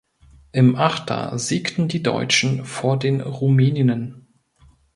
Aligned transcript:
Im 0.51 0.77
Achter 0.77 1.37
siegten 1.37 1.87
die 1.87 2.01
Deutschen 2.01 2.65
vor 2.65 2.97
den 2.97 3.21
Rumäninnen. 3.21 4.25